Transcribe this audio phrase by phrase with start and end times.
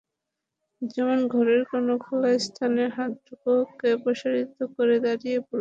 [0.91, 5.49] যেমন ঘরের কোনো খোলা স্থানে হাত দুটোকে প্রসারিত করে দাঁড়িয়ে পড়ুন।